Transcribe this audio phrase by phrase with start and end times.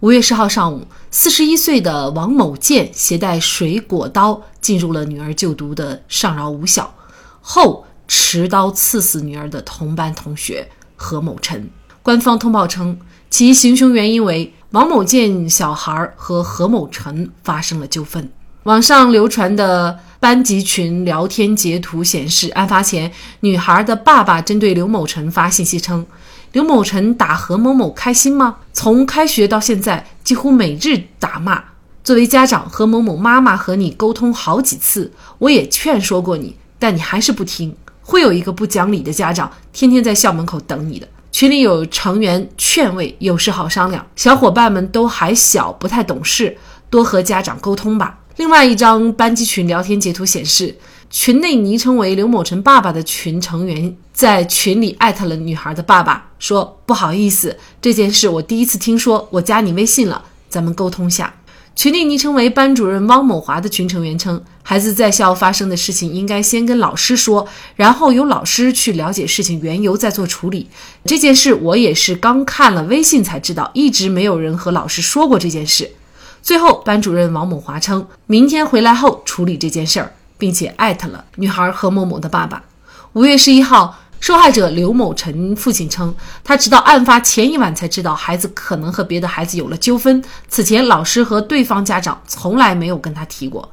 [0.00, 6.94] 五月十号上午，四十一岁的王某建携带水果刀进入了女儿就读的上饶五小，
[7.40, 11.68] 后持刀刺死女儿的同班同学何某晨。
[12.00, 12.96] 官方通报称，
[13.28, 18.30] 其行凶原因为王某建小孩和何某晨发生了纠纷。
[18.62, 26.06] 网上流传的班级群聊天截图显示，案发前，女孩的爸爸针对刘某晨发信息称。
[26.52, 28.56] 刘某晨打何某某开心吗？
[28.72, 31.62] 从开学到现在，几乎每日打骂。
[32.02, 37.76] 作为家长，何某某妈妈和你沟通好几次，我也劝说过你，但你还是不听。
[38.00, 41.06] 会有一个不讲理的家长，天天在校门口等你的。
[41.30, 44.04] 群里有成员劝慰，有事好商量。
[44.16, 46.56] 小伙伴们都还小，不太懂事，
[46.88, 48.18] 多和家长沟通吧。
[48.38, 50.74] 另外一张班级群聊天截图显示。
[51.10, 61.34] 群内昵称为刘某晨爸爸的群成员在群里艾特了女孩的爸爸，说不好意思，这件事我第一次听说，我加你微信了，咱们沟通下。
[61.74, 70.68] 群内昵称为班主任汪某华的群成员称，孩子在校发生的事情应该先跟老师说，然后由老师去了解事情缘由再做处理。
[71.06, 75.90] 这件事我也是刚看了微信才知道，一直没有人和老师说过这件事。
[76.42, 80.12] 最后，班主任王某华称，明天回来后处理这件事儿。
[80.38, 82.62] 并且艾特了女孩何某某的爸爸。
[83.14, 86.14] 五月十一号，受害者刘某晨父亲称，
[86.44, 90.22] 他直到案发前一晚才知道孩子可能和别的孩子有了纠纷。
[90.48, 93.68] 此前，老师和对方家长从来没有跟他提过。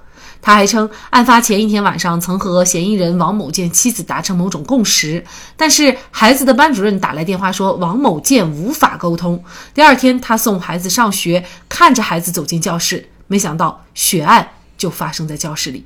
[0.45, 5.25] 他还称，案发前一天晚上曾和嫌疑人王某建妻子达成某种共识，
[5.57, 9.43] 但是孩子的班主任打来电话说王某建无法沟通。
[9.73, 14.47] 第二天，他送孩子上学，看着孩子走进教室，没想到血案
[14.77, 15.83] 就发生在教室里。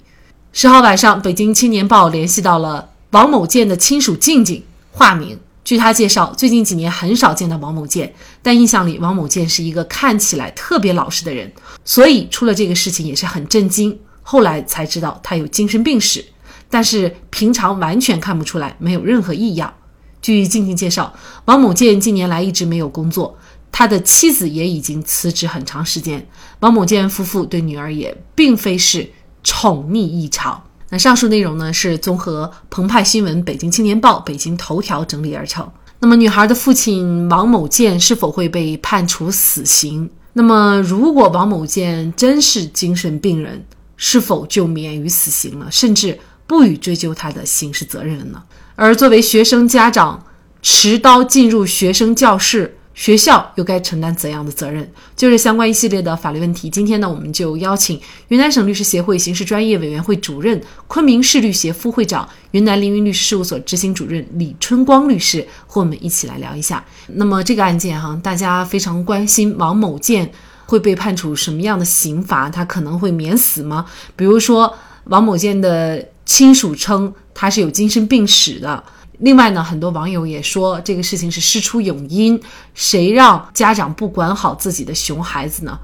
[0.52, 4.62] 十号晚上，北京青年报联系到了王某建的亲属静静，
[4.92, 5.40] 化名。
[5.64, 8.14] 据他介绍，最近几年很少见到王某建，
[8.44, 11.50] 但印象里王某建是一个看起来特别老实的人，
[11.86, 13.98] 所以出了这个事情也是很震惊。
[14.30, 16.24] 后来才知道他有精神病史，
[16.70, 19.74] 但是平常完全看不出来，没有任何异样。
[20.22, 21.14] 据静静介绍，
[21.46, 23.38] 王某建近年来一直没有工作，
[23.72, 26.28] 他的妻子也已经辞职很长时间。
[26.60, 29.10] 王某建夫妇对女儿也并非是。
[29.42, 30.62] 宠溺异常。
[30.90, 35.66] 那上述内容呢，是综合澎湃新闻、北京青年报、北京头条整理而成。
[36.02, 40.10] 那么，女孩的父亲王某建是否会被判处死刑？
[40.34, 43.66] 那么，如果王某建真是精神病人，
[44.02, 46.18] 是否就免于死刑了，甚至
[46.48, 48.42] 不予追究他的刑事责任了呢？
[48.76, 50.26] 而作为学生家长，
[50.62, 52.78] 持刀进入学生教室。
[52.96, 54.86] 学校又该承担怎样的责任？
[55.16, 56.70] 就是相关一系列的法律问题。
[56.70, 66.84] 今天呢，我们就邀请云南省律师协会刑事专业委员会主任、昆明市律协副会长、云南凌云律师事务所执行主任李春光律师和我们一起来聊一下。
[67.08, 70.30] 那么这个案件哈，大家非常关心，王某建
[70.70, 72.48] 会被判处什么样的刑罚？
[72.48, 73.88] 他可能会免死吗？
[74.16, 74.72] 比如说，
[75.06, 78.84] 王某建的亲属称他是有精神病史的。
[79.18, 82.40] 另外呢，很多网友也说这个事情是事出有因，
[82.76, 85.80] 谁让家长不管好自己的熊孩子呢？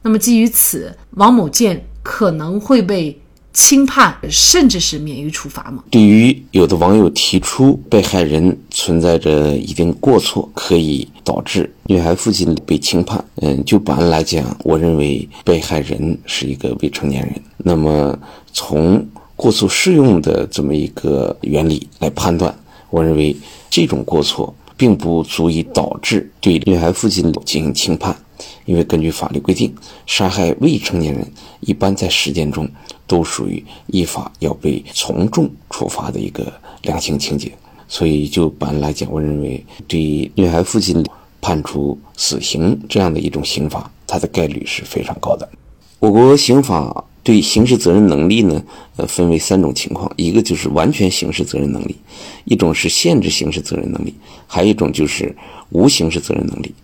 [0.00, 3.22] 那么基于此，王某建可能会被
[3.54, 5.82] 轻判，甚至是免于处罚吗？
[5.88, 17.40] 对于有的网友提出被害人存在着一定过错，可以导致女孩父亲被轻判，嗯，就本案来讲，我认为被害人是一个未成年人。
[17.58, 18.18] 那么
[18.52, 19.06] 从
[19.36, 22.54] 过错适用的这么一个原理来判断。
[22.90, 23.36] 我认为
[23.70, 28.16] 这种过错并不足以导致对女孩父亲进行轻判，
[28.64, 29.74] 因为根据法律规定，
[30.06, 31.26] 杀害未成年人
[31.60, 32.68] 一般在实践中
[33.06, 36.52] 都属于依法要被从重处罚的一个
[36.82, 37.52] 量刑情节。
[37.88, 41.04] 所以就本来讲，我认为对女孩父亲
[41.40, 45.48] 判处死刑这样的一种刑罚，它的概率是非常高的。
[45.98, 47.04] 我国刑法。
[47.24, 48.62] 对刑事责任能力呢，
[48.96, 51.96] 呃，分为三种情况，一个就是完全刑事责任能力，
[52.44, 54.12] 一种是限制刑事责任能力，
[54.46, 55.34] 还有一种就是
[55.70, 56.74] 无刑事责任能力。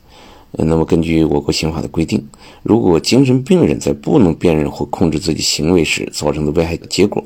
[0.53, 2.27] 那么根据我国刑法的规定，
[2.63, 7.25] 如果精神病人在不能辨认或控制自己行为时造成的危害结果，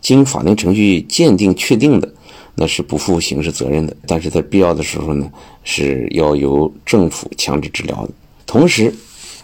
[0.00, 2.12] 经法定程序鉴定确定的，
[2.54, 3.94] 那是不负刑事责任的。
[4.06, 5.30] 但是在必要的时候呢，
[5.64, 8.10] 是要由政府强制治疗的。
[8.46, 8.92] 同时，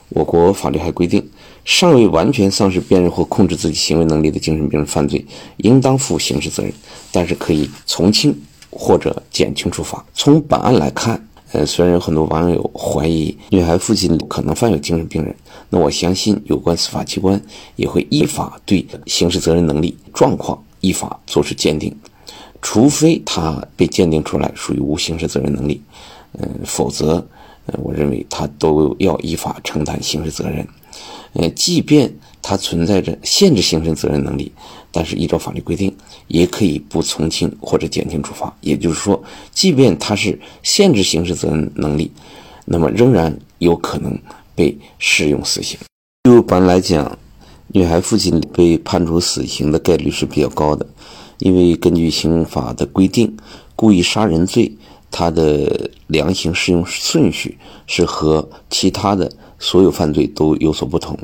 [0.09, 1.23] 我国法律还规定，
[1.65, 5.25] 尚未完全丧失辨认或控制自己行为能力的精神病人犯罪，
[5.59, 6.73] 应当负刑事责任，
[7.13, 8.35] 但是可以从轻
[8.71, 10.03] 或者减轻处罚。
[10.15, 15.35] 从本案来看，呃，虽然有很多网友怀疑女孩父亲可能犯有精神病人，
[15.71, 17.41] 那我相信有关司法机关
[17.77, 21.95] 也会依法对刑事责任能力状况依法作出鉴定，
[22.61, 25.81] 除非他被鉴定出来属于无刑事责任能力，
[26.39, 27.27] 嗯，否则。
[27.71, 30.67] 呃我认为他都要依法承担刑事责任。
[31.35, 32.11] 呃，即便
[32.41, 34.51] 他存在着限制刑事责任能力，
[34.91, 35.95] 但是依照法律规定，
[36.27, 38.55] 也可以不从轻或者减轻处罚。
[38.61, 42.11] 也就是说，即便他是限制刑事责任能力，
[42.65, 44.19] 那么仍然有可能
[44.55, 45.79] 被适用死刑。
[46.25, 47.19] 就本来讲，
[47.69, 50.87] 女孩父亲被判处死刑的概率是比较高的，
[51.39, 53.37] 因为根据刑法的规定，
[53.77, 54.77] 故意杀人罪。
[55.11, 57.57] 它的量刑适用顺序
[57.87, 61.19] 是和其他的所有犯罪都有所不同，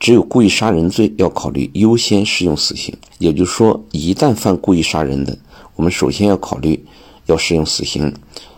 [0.00, 2.96] 只有故意杀人罪要考虑优先适用死刑。
[3.18, 5.38] 也就是说，一旦犯故意杀人的，
[5.76, 6.82] 我们首先要考虑
[7.26, 8.12] 要适用死刑，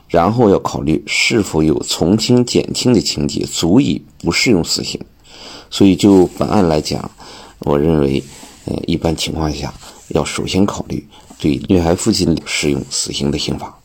[0.08, 4.98] 然后要考虑是否有从轻减轻的情节足以不适用死刑。
[5.68, 7.10] 所以就本案来讲，
[7.58, 8.22] 我认为，
[8.66, 9.74] 呃，一般情况下
[10.08, 11.04] 要首先考虑
[11.40, 13.76] 对虐孩父亲适用死刑的刑罚。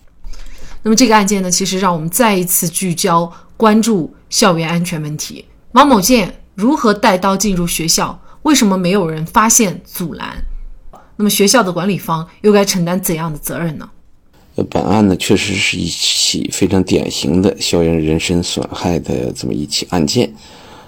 [0.83, 5.43] 那么这个案件呢，其实让我们再一次聚焦关注校园安全问题。
[5.71, 8.19] 王某健如何带刀进入学校？
[8.41, 10.43] 为什么没有人发现阻拦？
[11.15, 13.87] 那么学校的管理方又该承担怎样的责任呢？
[14.71, 20.33] 本案呢，确实是一起非常典型的校园人身损害的这么一起案件。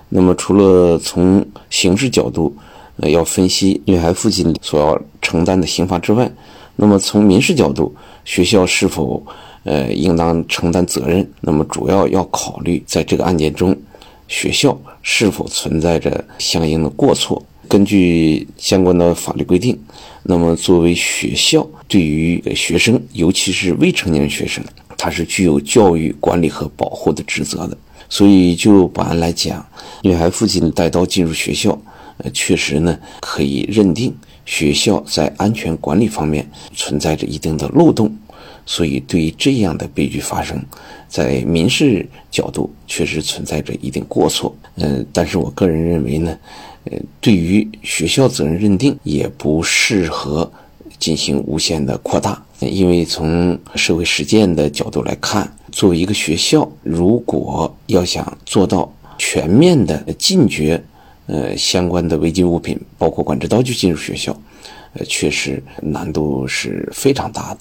[0.09, 2.51] 那么除了从刑事角度，
[2.95, 6.31] 呃，要分析女孩父亲所要承担的刑罚之外，
[6.77, 7.95] 那么从民事角度，
[8.25, 9.23] 学校是否？
[9.65, 11.29] 呃，应当承担责任。
[11.41, 13.77] 那么，主要要考虑在这个案件中，
[14.29, 17.43] 学校是否存在着相应的过错。
[17.67, 19.77] 根据相关的法律规定，
[20.23, 24.63] 那么作为学校对于学生，尤其是未成年人学生，
[24.97, 27.77] 他是具有教育、管理和保护的职责的。
[28.07, 29.63] 所以，就本案来讲，
[30.01, 31.79] 女孩父亲带刀进入学校，
[32.17, 34.15] 呃，确实呢，可以认定
[34.45, 38.11] 学校在安全管理方面存在着一定的漏洞。
[38.71, 40.63] 所以，对于这样的悲剧发生，
[41.07, 44.55] 在民事角度确实存在着一定过错。
[44.75, 46.37] 嗯，但是我个人认为呢，
[46.83, 50.49] 呃，对于学校责任认定也不适合
[50.99, 60.79] 进行无限的扩大，因为从社会实践的角度来看，作为一个学校，如果要想做到全面的禁绝，
[61.25, 64.31] 呃，相关的违禁物品，包括管制刀具进入学校，
[64.93, 67.59] 呃，确实难度是非常大的。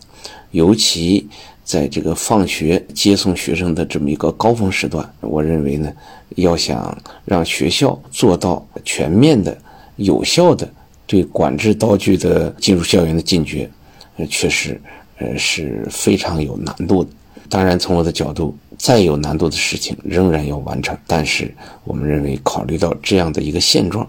[0.50, 1.28] 尤其
[1.64, 5.92] 在这个放学接送学生的这么一个高峰时段，我认为呢，
[6.36, 9.56] 要想让学校做到全面的、
[9.96, 10.68] 有效的
[11.06, 13.70] 对管制刀具的进入校园的禁绝，
[14.16, 14.80] 呃，确实，
[15.18, 17.10] 呃，是非常有难度的。
[17.50, 20.96] 当然，从我的角度，再有难度的事情仍然要完成。
[21.06, 21.54] 但是，
[21.84, 24.06] 我们认为，考虑到这样的一个现状，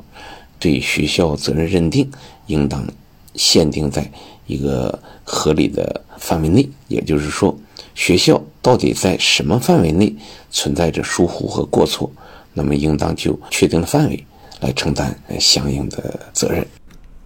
[0.59, 2.09] 对学校责任认定
[2.47, 2.85] 应当
[3.39, 4.11] 限定在
[4.45, 6.03] 一个合理的。
[6.21, 7.57] 范围内，也就是说，
[7.95, 10.13] 学校到底在什么范围内
[10.51, 12.11] 存在着疏忽和过错，
[12.53, 14.25] 那么应当就确定的范围
[14.59, 16.67] 来承担相应的责任。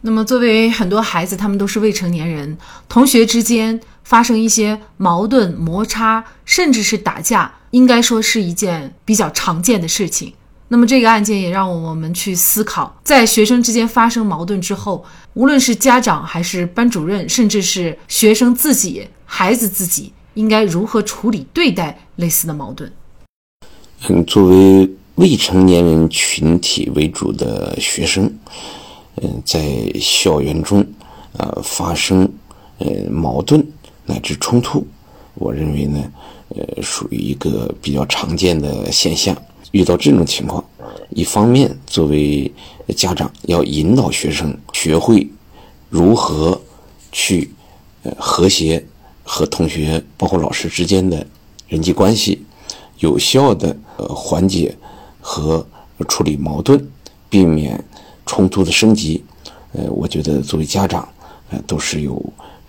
[0.01, 2.55] 那么，作为很多孩子，他们都是未成年人，
[2.87, 10.31] 同学之间发生一些矛盾、摩擦，甚至是打架，应该说是一件比较常见的事情。
[10.73, 22.91] 那么这个案件也让我们去思考，在学生之间发生矛盾之后，无论是家长还是班主任，甚至是学生自己、孩子自己，应该如何处理对待类似的矛盾？
[24.09, 28.25] 嗯，作为未成年人群体为主的学生，
[29.21, 29.61] 嗯，在
[30.01, 30.83] 校园中，
[31.37, 32.27] 呃，发生
[32.79, 33.63] 呃矛盾
[34.07, 34.87] 乃至冲突，
[35.35, 36.03] 我认为呢，
[36.49, 39.37] 呃，属于一个比较常见的现象。
[39.73, 40.63] 遇到这种情况，
[41.09, 42.51] 一方面作为
[42.95, 45.27] 家长要引导学生学会
[45.89, 46.59] 如何
[47.11, 47.49] 去
[48.17, 48.83] 和谐
[49.23, 51.25] 和同学包括老师之间的
[51.67, 52.43] 人际关系，
[52.99, 54.75] 有效的呃缓解
[55.19, 55.65] 和
[56.07, 56.87] 处理矛盾，
[57.27, 57.83] 避免
[58.27, 59.23] 冲突的升级。
[59.71, 61.07] 呃，我觉得作为家长
[61.49, 62.13] 呃都是有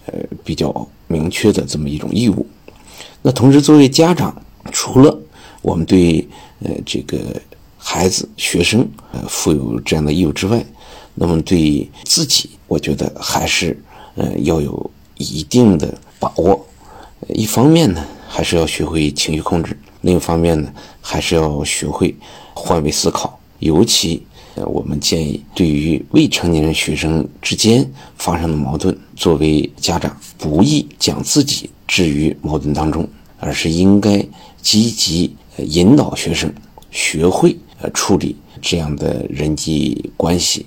[0.07, 2.47] 呃比较明确的这么一种义务。
[3.21, 4.35] 那同时作为家长，
[4.73, 5.21] 除了
[5.64, 6.26] 我们对
[6.62, 7.18] 呃，这个
[7.78, 10.62] 孩子、学生，呃，负有这样的义务之外，
[11.14, 13.75] 那么对自己，我觉得还是，
[14.14, 16.66] 呃，要有一定的把握。
[17.28, 22.14] 一方面呢，还是要学会情绪控制；另一方面呢，还是要学会，
[22.52, 24.23] 换位思考，尤其
[24.56, 33.09] 呃，我们建议对于未成年人学生之间发生的矛盾，作为家长不宜将自己置于矛盾当中，
[33.40, 34.23] 而是应该
[34.61, 36.53] 积极引导学生
[36.91, 40.67] 学会呃处理这样的人际关系，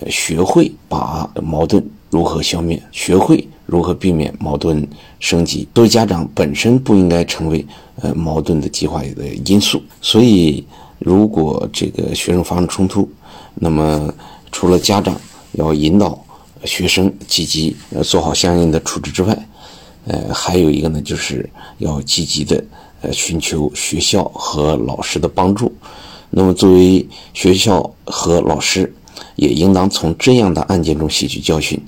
[0.00, 4.86] 呃，学会把矛盾如何消灭，学会如何避免矛盾
[5.20, 5.66] 升级。
[5.74, 7.64] 作为家长本身不应该成为
[8.00, 10.64] 呃矛盾的激化的因素，所以
[10.98, 13.08] 如果这个学生发生冲突，
[13.54, 14.12] 那么，
[14.50, 15.20] 除了家长
[15.52, 16.18] 要引导
[16.64, 19.48] 学生积极呃做好相应的处置之外，
[20.06, 21.48] 呃，还有一个呢，就是
[21.78, 22.62] 要积极的
[23.04, 25.72] 呃寻求学校和老师的帮助。
[26.30, 28.92] 那么，作为学校和老师，
[29.36, 31.80] 也应当从这样的案件中吸取教训，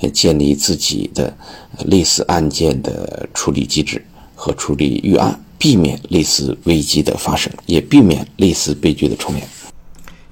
[0.00, 1.36] 呃，建立自己的
[1.84, 4.02] 类似案件的处理机制
[4.34, 9.46] 和处理预案，避免类似危机的发生，也避免类似悲剧的重演。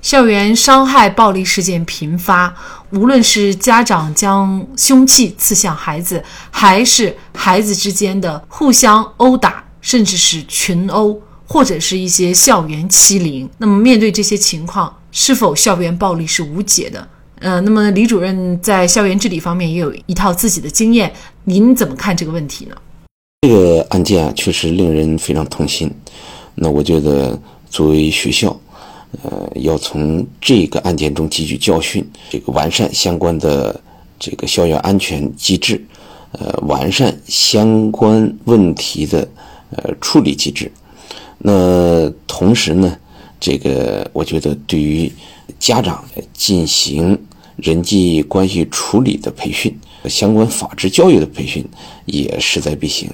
[0.00, 2.54] 校园伤害暴力事件频发，
[2.92, 13.48] 无论是家长将凶器刺向孩子，还是孩子之间的互相殴打，甚至是群殴，或者是一些校园欺凌。
[13.56, 17.08] 那么，面对这些情况，是否校园暴力是无解的？
[17.40, 21.10] 呃，那么李主任在校园治理方面也有一套自己的经验，
[21.44, 22.76] 您怎么看这个问题呢？
[23.40, 25.90] 这个案件啊，确实令人非常痛心。
[26.54, 27.40] 那我觉得，
[27.70, 28.54] 作为学校，
[29.22, 33.80] 呃，要从这个案件中汲取教训，这个完善相关的
[34.18, 35.82] 这个校园安全机制，
[36.32, 39.26] 呃，完善相关问题的
[39.70, 40.70] 呃处理机制。
[41.38, 42.96] 那同时呢，
[43.38, 45.10] 这个我觉得对于
[45.58, 47.16] 家长进行
[47.56, 51.64] 人际关系处理的培训，相关法治教育的培训
[52.06, 53.10] 也势在必行。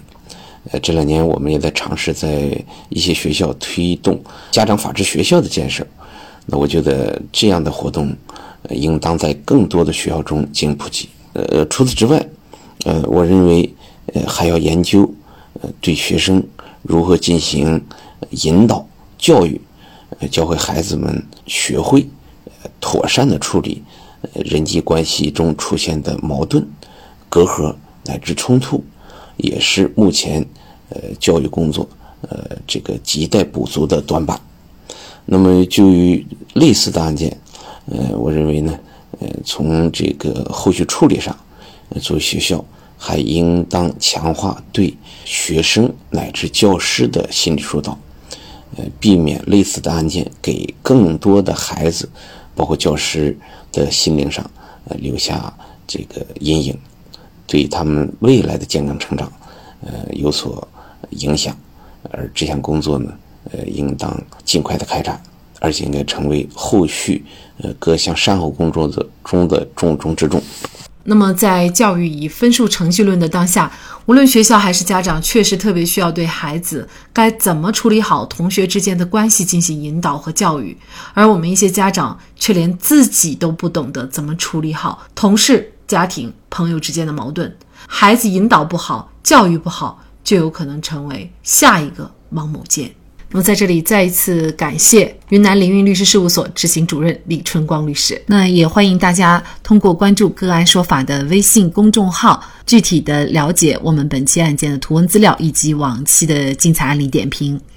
[0.70, 2.50] 呃，这两年我们也在尝试在
[2.88, 4.18] 一些学校推动
[4.50, 5.86] 家长法治学校的建设。
[6.46, 8.14] 那我觉得这样的活动，
[8.70, 11.08] 应当在更多的学校中进行普及。
[11.34, 12.26] 呃，除此之外，
[12.84, 13.74] 呃，我认为，
[14.14, 15.10] 呃，还要研究，
[15.80, 16.42] 对学生
[16.82, 17.84] 如何进行
[18.30, 18.86] 引导
[19.18, 19.60] 教育，
[20.30, 22.06] 教会孩子们学会，
[22.80, 23.82] 妥善的处理，
[24.34, 26.66] 人际关系中出现的矛盾、
[27.28, 28.82] 隔阂乃至冲突。
[29.36, 30.46] 也是目前，
[30.90, 31.88] 呃，教育工作，
[32.20, 34.40] 呃，这个亟待补足的短板。
[35.24, 37.36] 那么，就于类似的案件，
[37.86, 38.78] 呃，我认为呢，
[39.18, 41.36] 呃，从这个后续处理上，
[42.00, 42.64] 作为学校
[43.06, 44.96] 还应当强化对
[45.26, 47.98] 学生乃至教师的心理疏导，
[48.76, 52.08] 呃，避免类似的案件给更多的孩子，
[52.54, 53.36] 包括教师
[53.70, 54.50] 的心灵上，
[54.88, 55.52] 呃，留下
[55.86, 56.74] 这个阴影。
[57.46, 59.30] 对他们未来的健康成长，
[59.82, 60.66] 呃，有所
[61.10, 61.54] 影响，
[62.10, 63.12] 而这项工作呢，
[63.52, 65.22] 呃，应当尽快的开展，
[65.60, 67.22] 而且应该成为后续
[67.58, 70.42] 呃各项善后工作的中的重中之重。
[71.04, 73.70] 那么，在教育以分数程序论的当下，
[74.06, 80.76] 无论学校还是家长，确实特别需要对孩子该怎么处理好同学之间的关系进行引导和教育，
[81.12, 85.70] 而我们一些家长却连自己都不懂得怎么处理好同事。
[85.86, 87.54] 家庭、朋友之间的矛盾，
[87.86, 92.90] 孩子引导不好、教育不好，就有可能成为下一个王某健。
[93.34, 98.22] 那么，在这里再一次感谢云南凌云律师事务所执行主任李春光律师。
[98.26, 107.60] 那也欢迎大家通过关注“个案说法”的微信公众号，具体的了解我们本期案件的图文资料以及往期的精彩案例点评。